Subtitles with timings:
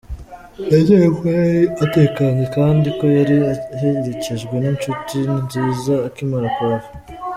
[0.69, 6.89] Nizere ko yari atekanye kandi ko yari aherekejwe n’inshuti nziza akimara kuhava.